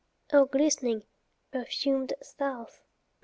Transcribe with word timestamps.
O 0.33 0.45
glistening, 0.47 1.03
perfumed 1.51 2.13
South! 2.23 2.81